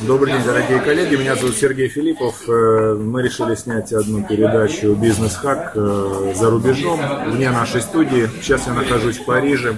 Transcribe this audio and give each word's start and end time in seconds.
день, 0.00 0.44
дорогие 0.44 0.80
коллеги. 0.80 1.16
Меня 1.16 1.34
зовут 1.34 1.56
Сергей 1.56 1.88
Филиппов. 1.88 2.48
Э, 2.48 2.94
мы 2.94 3.22
решили 3.22 3.54
снять 3.56 3.92
одну 3.92 4.22
передачу 4.22 4.94
«Бизнес-хак» 4.94 5.72
э, 5.74 6.32
за 6.36 6.50
рубежом, 6.50 7.00
вне 7.26 7.50
нашей 7.50 7.80
студии. 7.80 8.28
Сейчас 8.40 8.66
я 8.66 8.74
нахожусь 8.74 9.18
в 9.18 9.24
Париже. 9.24 9.76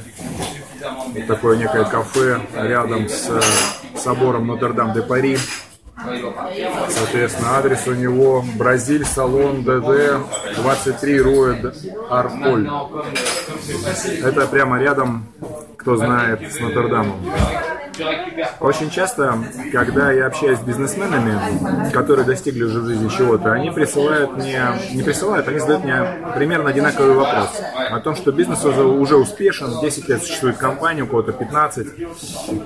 Такое 1.27 1.57
некое 1.57 1.85
кафе 1.85 2.41
рядом 2.55 3.09
с 3.09 3.31
собором 3.97 4.47
Нотр-Дам-де-Пари. 4.47 5.39
Соответственно, 6.89 7.59
адрес 7.59 7.87
у 7.87 7.95
него 7.95 8.45
Бразиль, 8.57 9.05
салон 9.05 9.63
ДД, 9.63 10.19
23 10.57 11.21
Руэ 11.21 11.73
Арполь. 12.11 12.69
Это 14.23 14.47
прямо 14.47 14.79
рядом, 14.79 15.27
кто 15.77 15.97
знает, 15.97 16.41
с 16.53 16.61
Нотр-Дамом. 16.61 17.21
Очень 18.61 18.91
часто, 18.91 19.39
когда 19.73 20.13
я 20.13 20.27
общаюсь 20.27 20.59
с 20.59 20.63
бизнесменами, 20.63 21.91
которые 21.93 22.27
достигли 22.27 22.65
уже 22.65 22.81
в 22.81 22.87
жизни 22.87 23.09
чего-то, 23.09 23.53
они 23.53 23.71
присылают 23.71 24.37
мне, 24.37 24.63
не 24.93 25.03
присылают, 25.03 25.49
они 25.49 25.59
задают 25.59 25.85
мне 25.85 26.05
примерно 26.35 26.71
одинаковый 26.71 27.15
вопрос 27.15 27.61
о 27.91 28.01
том, 28.01 28.15
что 28.15 28.33
бизнес 28.33 28.65
уже, 28.65 28.83
уже 28.83 29.17
успешен, 29.17 29.81
10 29.81 30.09
лет 30.09 30.23
существует 30.23 30.57
компания, 30.57 31.03
у 31.03 31.07
кого-то 31.07 31.33
15, 31.33 31.87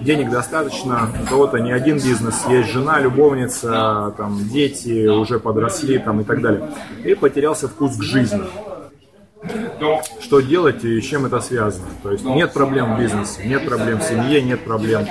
денег 0.01 0.31
достаточно, 0.31 1.11
у 1.23 1.27
кого-то 1.27 1.59
не 1.59 1.73
один 1.73 1.97
бизнес, 1.97 2.45
есть 2.49 2.71
жена, 2.71 3.01
любовница, 3.01 4.13
там, 4.17 4.39
дети 4.49 5.07
уже 5.07 5.39
подросли 5.39 5.99
там, 5.99 6.21
и 6.21 6.25
так 6.25 6.41
далее. 6.41 6.71
И 7.05 7.15
потерялся 7.15 7.69
вкус 7.69 7.97
к 7.97 8.03
жизни 8.03 8.43
что 10.21 10.41
делать 10.41 10.85
и 10.85 11.01
с 11.01 11.05
чем 11.05 11.27
это 11.27 11.41
связано. 11.41 11.87
То 12.03 12.13
есть 12.13 12.25
нет 12.25 12.53
проблем 12.53 12.95
в 12.95 12.99
бизнесе, 12.99 13.45
нет 13.45 13.67
проблем 13.67 14.01
в 14.01 14.03
семье, 14.03 14.43
нет 14.43 14.65
проблем 14.65 15.07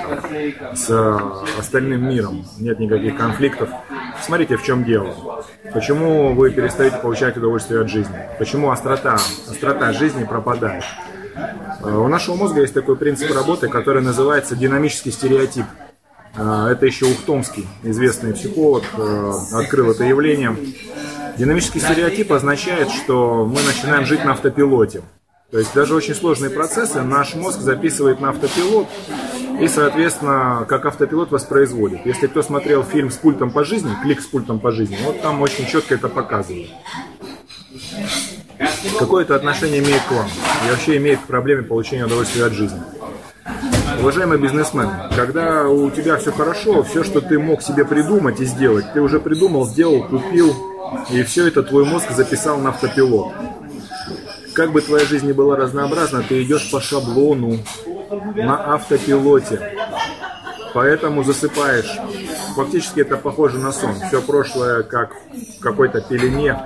с 0.74 0.90
э, 0.90 1.18
остальным 1.58 2.08
миром, 2.08 2.44
нет 2.58 2.78
никаких 2.78 3.16
конфликтов. 3.16 3.70
Смотрите, 4.22 4.56
в 4.56 4.62
чем 4.62 4.84
дело. 4.84 5.44
Почему 5.72 6.34
вы 6.34 6.50
перестаете 6.50 6.96
получать 6.98 7.36
удовольствие 7.36 7.80
от 7.80 7.88
жизни? 7.88 8.14
Почему 8.38 8.70
острота, 8.70 9.14
острота 9.48 9.92
жизни 9.92 10.24
пропадает? 10.24 10.84
Э, 11.82 11.96
у 11.96 12.08
нашего 12.08 12.34
мозга 12.34 12.60
есть 12.60 12.74
такой 12.74 12.96
принцип 12.96 13.34
работы, 13.34 13.68
который 13.68 14.02
называется 14.02 14.56
динамический 14.56 15.12
стереотип. 15.12 15.66
Э, 16.36 16.68
это 16.70 16.86
еще 16.86 17.06
Ухтомский, 17.06 17.66
известный 17.82 18.34
психолог, 18.34 18.84
открыл 19.52 19.90
это 19.90 20.04
явление. 20.04 20.56
Динамический 21.36 21.80
стереотип 21.80 22.32
означает, 22.32 22.90
что 22.90 23.44
мы 23.44 23.60
начинаем 23.62 24.06
жить 24.06 24.24
на 24.24 24.32
автопилоте. 24.32 25.02
То 25.50 25.58
есть 25.58 25.74
даже 25.74 25.94
очень 25.94 26.14
сложные 26.14 26.50
процессы 26.50 27.02
наш 27.02 27.34
мозг 27.34 27.60
записывает 27.60 28.20
на 28.20 28.30
автопилот 28.30 28.88
и, 29.60 29.68
соответственно, 29.68 30.64
как 30.68 30.86
автопилот 30.86 31.30
воспроизводит. 31.30 32.06
Если 32.06 32.26
кто 32.26 32.42
смотрел 32.42 32.82
фильм 32.82 33.10
с 33.10 33.16
пультом 33.16 33.50
по 33.50 33.64
жизни, 33.64 33.90
клик 34.02 34.20
с 34.20 34.26
пультом 34.26 34.58
по 34.58 34.70
жизни, 34.70 34.98
вот 35.04 35.22
там 35.22 35.42
очень 35.42 35.66
четко 35.66 35.94
это 35.94 36.08
показывает. 36.08 36.70
Какое 38.98 39.24
это 39.24 39.34
отношение 39.34 39.80
имеет 39.80 40.02
к 40.02 40.12
вам 40.12 40.26
и 40.66 40.70
вообще 40.70 40.96
имеет 40.96 41.20
к 41.20 41.26
проблеме 41.26 41.62
получения 41.62 42.04
удовольствия 42.04 42.44
от 42.44 42.52
жизни. 42.52 42.80
Уважаемый 44.04 44.36
бизнесмен, 44.36 44.90
когда 45.16 45.66
у 45.66 45.90
тебя 45.90 46.18
все 46.18 46.30
хорошо, 46.30 46.82
все, 46.82 47.02
что 47.04 47.22
ты 47.22 47.38
мог 47.38 47.62
себе 47.62 47.86
придумать 47.86 48.38
и 48.38 48.44
сделать, 48.44 48.84
ты 48.92 49.00
уже 49.00 49.18
придумал, 49.18 49.64
сделал, 49.64 50.06
купил, 50.06 50.54
и 51.08 51.22
все 51.22 51.48
это 51.48 51.62
твой 51.62 51.86
мозг 51.86 52.10
записал 52.10 52.58
на 52.58 52.68
автопилот. 52.68 53.32
Как 54.52 54.72
бы 54.72 54.82
твоя 54.82 55.06
жизнь 55.06 55.26
ни 55.26 55.32
была 55.32 55.56
разнообразна, 55.56 56.22
ты 56.22 56.42
идешь 56.42 56.70
по 56.70 56.82
шаблону, 56.82 57.60
на 58.34 58.74
автопилоте. 58.74 59.74
Поэтому 60.74 61.24
засыпаешь. 61.24 61.98
Фактически 62.56 63.00
это 63.00 63.16
похоже 63.16 63.58
на 63.58 63.72
сон. 63.72 63.94
Все 64.06 64.20
прошлое 64.20 64.82
как 64.82 65.14
в 65.32 65.60
какой-то 65.60 66.02
пелене. 66.02 66.58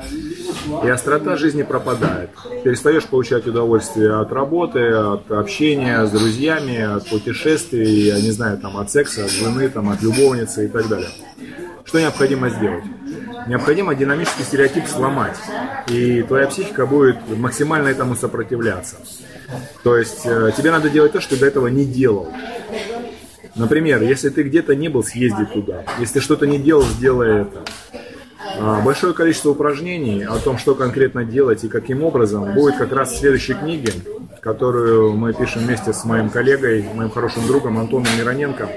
И 0.84 0.88
острота 0.88 1.36
жизни 1.36 1.62
пропадает. 1.62 2.30
Перестаешь 2.64 3.06
получать 3.06 3.46
удовольствие 3.46 4.14
от 4.14 4.32
работы, 4.32 4.88
от 4.90 5.30
общения 5.30 6.04
с 6.04 6.10
друзьями, 6.10 6.80
от 6.80 7.08
путешествий, 7.08 8.06
я 8.06 8.20
не 8.20 8.30
знаю, 8.30 8.58
там, 8.58 8.76
от 8.76 8.90
секса, 8.90 9.24
от 9.24 9.30
жены, 9.30 9.68
там, 9.68 9.88
от 9.88 10.02
любовницы 10.02 10.66
и 10.66 10.68
так 10.68 10.88
далее. 10.88 11.10
Что 11.84 12.00
необходимо 12.00 12.50
сделать? 12.50 12.84
Необходимо 13.46 13.94
динамический 13.94 14.44
стереотип 14.44 14.86
сломать, 14.86 15.36
и 15.88 16.22
твоя 16.22 16.46
психика 16.46 16.84
будет 16.84 17.16
максимально 17.28 17.88
этому 17.88 18.14
сопротивляться. 18.14 18.96
То 19.82 19.96
есть 19.96 20.26
э, 20.26 20.52
тебе 20.54 20.70
надо 20.70 20.90
делать 20.90 21.12
то, 21.12 21.20
что 21.20 21.34
ты 21.34 21.40
до 21.40 21.46
этого 21.46 21.68
не 21.68 21.86
делал. 21.86 22.30
Например, 23.54 24.02
если 24.02 24.28
ты 24.28 24.42
где-то 24.42 24.76
не 24.76 24.88
был, 24.88 25.02
съезди 25.02 25.46
туда. 25.46 25.84
Если 25.98 26.20
что-то 26.20 26.46
не 26.46 26.58
делал, 26.58 26.82
сделай 26.82 27.42
это. 27.42 27.64
А, 28.60 28.80
большое 28.80 29.14
количество 29.14 29.50
упражнений 29.50 30.24
о 30.24 30.38
том, 30.38 30.58
что 30.58 30.74
конкретно 30.74 31.24
делать 31.24 31.64
и 31.64 31.68
каким 31.68 32.02
образом, 32.02 32.54
будет 32.54 32.76
как 32.76 32.92
раз 32.92 33.12
в 33.12 33.18
следующей 33.18 33.54
книге, 33.54 33.92
которую 34.40 35.14
мы 35.14 35.32
пишем 35.32 35.62
вместе 35.62 35.92
с 35.92 36.04
моим 36.04 36.30
коллегой, 36.30 36.84
моим 36.94 37.10
хорошим 37.10 37.46
другом 37.46 37.78
Антоном 37.78 38.08
Мироненко 38.18 38.68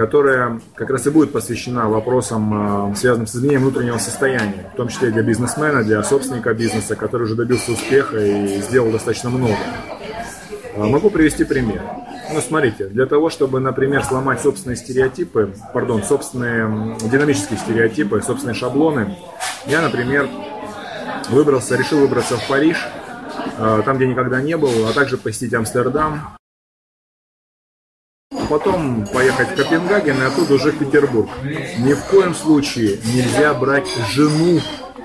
которая 0.00 0.62
как 0.76 0.88
раз 0.88 1.06
и 1.06 1.10
будет 1.10 1.30
посвящена 1.30 1.90
вопросам, 1.90 2.92
э, 2.92 2.96
связанным 2.96 3.26
с 3.26 3.36
изменением 3.36 3.64
внутреннего 3.64 3.98
состояния, 3.98 4.70
в 4.72 4.76
том 4.76 4.88
числе 4.88 5.10
для 5.10 5.22
бизнесмена, 5.22 5.84
для 5.84 6.02
собственника 6.02 6.54
бизнеса, 6.54 6.96
который 6.96 7.24
уже 7.24 7.34
добился 7.34 7.72
успеха 7.72 8.16
и 8.16 8.62
сделал 8.62 8.90
достаточно 8.90 9.28
много. 9.28 9.58
Э, 10.80 10.86
могу 10.86 11.10
привести 11.10 11.44
пример. 11.44 11.82
Ну, 12.32 12.40
смотрите, 12.40 12.86
для 12.86 13.06
того, 13.06 13.28
чтобы, 13.28 13.60
например, 13.60 14.02
сломать 14.02 14.40
собственные 14.40 14.76
стереотипы, 14.76 15.54
пардон, 15.74 16.02
собственные 16.02 16.96
динамические 17.02 17.58
стереотипы, 17.58 18.22
собственные 18.22 18.54
шаблоны, 18.54 19.16
я, 19.66 19.82
например, 19.82 20.28
выбрался, 21.28 21.76
решил 21.76 22.00
выбраться 22.00 22.38
в 22.38 22.48
Париж, 22.48 22.78
э, 23.58 23.82
там, 23.84 23.96
где 23.96 24.06
никогда 24.06 24.40
не 24.40 24.56
был, 24.56 24.70
а 24.88 24.92
также 24.94 25.18
посетить 25.18 25.52
Амстердам, 25.52 26.36
потом 28.48 29.06
поехать 29.06 29.50
в 29.50 29.56
Копенгаген 29.56 30.16
и 30.16 30.24
оттуда 30.24 30.54
уже 30.54 30.72
в 30.72 30.78
Петербург. 30.78 31.28
Ни 31.42 31.92
в 31.92 32.04
коем 32.06 32.34
случае 32.34 32.98
нельзя 33.14 33.52
брать 33.52 33.88
жену 34.08 34.60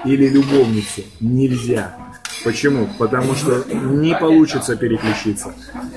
или 0.06 0.28
любовницу. 0.28 1.02
Нельзя. 1.19 2.04
Почему? 2.45 2.88
Потому 3.00 3.33
что 3.33 3.66
не 3.73 4.16
получится 4.16 4.75
переключиться. 4.75 5.53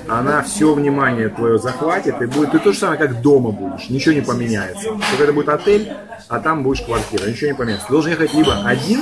Она 0.08 0.42
все 0.42 0.72
внимание 0.72 1.28
твое 1.28 1.58
захватит 1.58 2.22
и 2.22 2.26
будет. 2.26 2.52
Ты 2.52 2.58
то 2.58 2.72
же 2.72 2.78
самое, 2.78 2.98
как 2.98 3.20
дома 3.20 3.50
будешь. 3.50 3.90
Ничего 3.90 4.14
не 4.14 4.22
поменяется. 4.22 4.88
Только 5.10 5.24
это 5.24 5.32
будет 5.34 5.50
отель, 5.50 5.92
а 6.28 6.40
там 6.40 6.62
будешь 6.62 6.80
квартира. 6.80 7.26
Ничего 7.26 7.50
не 7.50 7.54
поменяется. 7.54 7.86
Ты 7.86 7.92
должен 7.92 8.12
ехать 8.12 8.32
либо 8.32 8.54
один, 8.64 9.00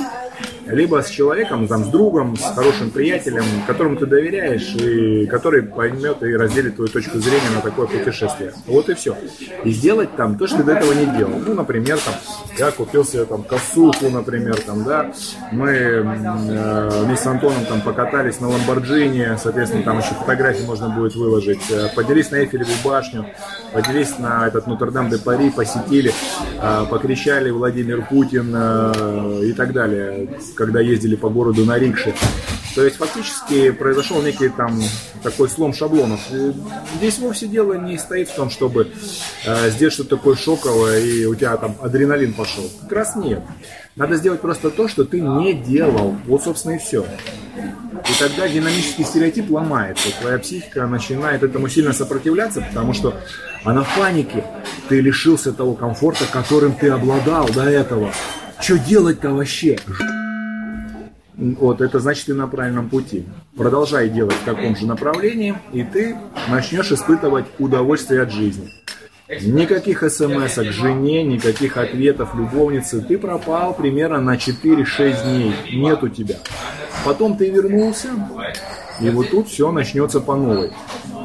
либо 0.69 1.01
с 1.01 1.09
человеком, 1.09 1.67
там, 1.67 1.83
с 1.83 1.87
другом, 1.87 2.35
с 2.35 2.53
хорошим 2.55 2.91
приятелем, 2.91 3.43
которому 3.65 3.95
ты 3.95 4.05
доверяешь 4.05 4.73
и 4.75 5.25
который 5.27 5.63
поймет 5.63 6.21
и 6.23 6.35
разделит 6.35 6.75
твою 6.75 6.89
точку 6.89 7.19
зрения 7.19 7.49
на 7.55 7.61
такое 7.61 7.87
путешествие. 7.87 8.53
Вот 8.65 8.89
и 8.89 8.93
все. 8.93 9.15
И 9.63 9.71
сделать 9.71 10.15
там 10.15 10.37
то, 10.37 10.47
что 10.47 10.57
ты 10.57 10.63
до 10.63 10.73
этого 10.73 10.93
не 10.93 11.05
делал. 11.17 11.33
Ну, 11.45 11.53
например, 11.53 11.99
там, 11.99 12.15
я 12.57 12.71
купил 12.71 13.05
себе 13.05 13.25
там 13.25 13.43
косуху, 13.43 14.09
например, 14.09 14.59
там, 14.61 14.83
да, 14.83 15.11
мы 15.51 15.69
э, 15.69 17.03
вместе 17.03 17.23
с 17.23 17.27
Антоном 17.27 17.65
там 17.65 17.81
покатались 17.81 18.39
на 18.39 18.49
Ламборджини, 18.49 19.37
соответственно, 19.37 19.83
там 19.83 19.99
еще 19.99 20.13
фотографии 20.15 20.63
можно 20.63 20.89
будет 20.89 21.15
выложить, 21.15 21.69
э, 21.71 21.89
поделись 21.95 22.31
на 22.31 22.37
Эйфелеву 22.37 22.71
башню, 22.83 23.25
поделись 23.73 24.17
на 24.19 24.47
этот 24.47 24.67
Нотр-Дам-де-Пари, 24.67 25.49
посетили, 25.51 26.11
покричали 26.89 27.49
Владимир 27.49 28.05
Путин 28.05 28.53
э, 28.55 29.41
и 29.45 29.53
так 29.53 29.73
далее 29.73 30.27
когда 30.55 30.79
ездили 30.81 31.15
по 31.15 31.29
городу 31.29 31.65
на 31.65 31.77
рикше. 31.77 32.13
То 32.75 32.83
есть 32.83 32.97
фактически 32.97 33.71
произошел 33.71 34.21
некий 34.21 34.49
там 34.49 34.79
такой 35.23 35.49
слом 35.49 35.73
шаблонов. 35.73 36.19
Здесь 36.97 37.17
вовсе 37.19 37.47
дело 37.47 37.73
не 37.73 37.97
стоит 37.97 38.29
в 38.29 38.35
том, 38.35 38.49
чтобы 38.49 38.89
э, 39.45 39.69
сделать 39.71 39.93
что-то 39.93 40.17
такое 40.17 40.35
шоковое 40.35 40.99
и 40.99 41.25
у 41.25 41.33
тебя 41.33 41.57
там 41.57 41.75
адреналин 41.81 42.33
пошел. 42.33 42.69
Как 42.83 42.91
раз 42.91 43.15
нет. 43.15 43.41
Надо 43.95 44.15
сделать 44.15 44.41
просто 44.41 44.69
то, 44.69 44.87
что 44.87 45.05
ты 45.05 45.21
не 45.21 45.53
делал. 45.53 46.15
Вот, 46.27 46.43
собственно, 46.43 46.73
и 46.73 46.77
все. 46.77 47.03
И 47.03 48.19
тогда 48.19 48.47
динамический 48.47 49.03
стереотип 49.03 49.49
ломается. 49.49 50.09
Твоя 50.21 50.37
психика 50.37 50.85
начинает 50.85 51.41
этому 51.41 51.67
сильно 51.67 51.93
сопротивляться, 51.93 52.61
потому 52.61 52.93
что 52.93 53.15
она 53.63 53.83
в 53.83 53.97
панике. 53.97 54.43
Ты 54.89 55.01
лишился 55.01 55.51
того 55.51 55.73
комфорта, 55.73 56.25
которым 56.31 56.73
ты 56.73 56.89
обладал 56.89 57.47
до 57.49 57.63
этого. 57.63 58.11
Что 58.59 58.79
делать-то 58.79 59.31
вообще? 59.31 59.77
Вот, 61.35 61.81
это 61.81 61.99
значит, 61.99 62.25
ты 62.25 62.33
на 62.33 62.47
правильном 62.47 62.89
пути. 62.89 63.25
Продолжай 63.55 64.09
делать 64.09 64.35
в 64.35 64.43
таком 64.45 64.75
же 64.75 64.87
направлении, 64.87 65.55
и 65.71 65.83
ты 65.83 66.15
начнешь 66.47 66.91
испытывать 66.91 67.45
удовольствие 67.59 68.23
от 68.23 68.31
жизни. 68.31 68.71
Никаких 69.29 70.09
смс 70.09 70.55
к 70.55 70.71
жене, 70.71 71.23
никаких 71.23 71.77
ответов 71.77 72.33
любовнице. 72.33 73.01
Ты 73.01 73.17
пропал 73.17 73.73
примерно 73.73 74.21
на 74.21 74.35
4-6 74.35 75.23
дней. 75.23 75.53
Нет 75.73 76.01
у 76.01 76.07
тебя. 76.07 76.37
Потом 77.03 77.37
ты 77.37 77.49
вернулся, 77.49 78.09
и 78.99 79.09
вот 79.09 79.29
тут 79.29 79.49
все 79.49 79.71
начнется 79.71 80.21
по 80.21 80.35
новой. 80.35 80.71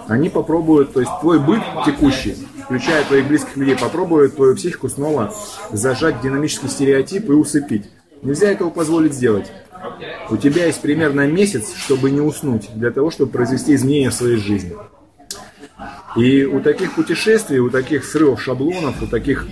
Они 0.09 0.29
попробуют, 0.29 0.93
то 0.93 1.01
есть 1.01 1.13
твой 1.21 1.39
быт 1.39 1.61
текущий, 1.85 2.37
включая 2.65 3.05
твоих 3.05 3.27
близких 3.27 3.57
людей, 3.57 3.77
попробуют 3.77 4.37
твою 4.37 4.57
психику 4.57 4.89
снова 4.89 5.35
зажать 5.71 6.17
в 6.17 6.23
динамический 6.23 6.69
стереотип 6.69 7.29
и 7.31 7.33
усыпить. 7.33 7.91
Нельзя 8.23 8.51
этого 8.51 8.71
позволить 8.71 9.15
сделать. 9.15 9.51
У 10.31 10.37
тебя 10.37 10.67
есть 10.67 10.81
примерно 10.81 11.27
месяц, 11.27 11.75
чтобы 11.75 12.11
не 12.11 12.21
уснуть, 12.21 12.71
для 12.75 12.91
того, 12.91 13.11
чтобы 13.11 13.33
произвести 13.33 13.75
изменения 13.75 14.11
в 14.11 14.15
своей 14.15 14.37
жизни. 14.37 14.77
И 16.17 16.45
у 16.45 16.61
таких 16.61 16.95
путешествий, 16.95 17.59
у 17.59 17.71
таких 17.71 18.05
срывов 18.05 18.43
шаблонов, 18.43 19.03
у 19.03 19.07
таких 19.07 19.47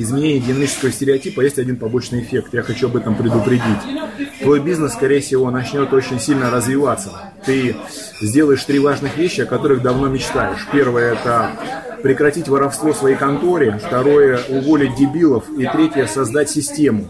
изменений 0.00 0.40
динамического 0.40 0.90
стереотипа 0.90 1.40
есть 1.40 1.58
один 1.58 1.76
побочный 1.76 2.22
эффект. 2.22 2.52
Я 2.52 2.62
хочу 2.62 2.86
об 2.86 2.96
этом 2.96 3.14
предупредить. 3.14 3.62
Твой 4.40 4.60
бизнес, 4.60 4.92
скорее 4.92 5.20
всего, 5.20 5.50
начнет 5.50 5.92
очень 5.92 6.20
сильно 6.20 6.50
развиваться. 6.50 7.32
Ты 7.44 7.76
сделаешь 8.20 8.64
три 8.64 8.78
важных 8.78 9.16
вещи, 9.16 9.42
о 9.42 9.46
которых 9.46 9.82
давно 9.82 10.08
мечтаешь. 10.08 10.66
Первое– 10.72 11.12
это 11.14 11.52
прекратить 12.02 12.48
воровство 12.48 12.92
в 12.92 12.96
своей 12.96 13.16
конторе. 13.16 13.80
Второе– 13.84 14.40
уволить 14.48 14.94
дебилов. 14.96 15.44
И 15.56 15.66
третье– 15.66 16.06
создать 16.08 16.50
систему. 16.50 17.08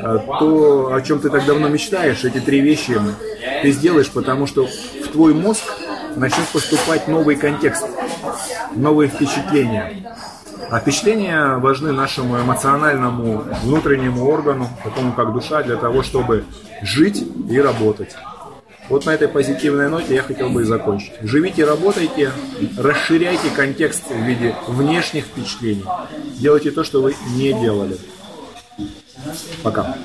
А 0.00 0.18
то, 0.18 0.92
о 0.92 1.00
чем 1.02 1.20
ты 1.20 1.30
так 1.30 1.46
давно 1.46 1.68
мечтаешь, 1.68 2.24
эти 2.24 2.38
три 2.38 2.60
вещи 2.60 3.00
ты 3.62 3.70
сделаешь, 3.70 4.10
потому 4.10 4.46
что 4.46 4.66
в 4.66 5.08
твой 5.08 5.32
мозг 5.32 5.62
начнет 6.16 6.46
поступать 6.48 7.08
новый 7.08 7.36
контекст, 7.36 7.84
новые 8.74 9.08
впечатления. 9.08 10.14
А 10.70 10.80
впечатления 10.80 11.56
важны 11.56 11.92
нашему 11.92 12.40
эмоциональному 12.40 13.44
внутреннему 13.62 14.24
органу, 14.26 14.68
такому 14.82 15.12
как 15.12 15.32
душа, 15.32 15.62
для 15.62 15.76
того, 15.76 16.02
чтобы 16.02 16.44
жить 16.82 17.24
и 17.48 17.60
работать. 17.60 18.16
Вот 18.88 19.06
на 19.06 19.10
этой 19.10 19.28
позитивной 19.28 19.88
ноте 19.88 20.14
я 20.14 20.22
хотел 20.22 20.50
бы 20.50 20.62
и 20.62 20.64
закончить. 20.64 21.12
Живите, 21.22 21.64
работайте, 21.64 22.32
расширяйте 22.76 23.48
контекст 23.50 24.10
в 24.10 24.22
виде 24.22 24.54
внешних 24.68 25.24
впечатлений. 25.24 25.84
Делайте 26.38 26.70
то, 26.70 26.84
что 26.84 27.00
вы 27.00 27.14
не 27.34 27.52
делали. 27.54 27.96
Пока. 29.62 29.96